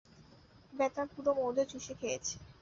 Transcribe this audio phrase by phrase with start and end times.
[0.73, 2.35] বেটা, পুরো মধু চুষে খেয়েছি।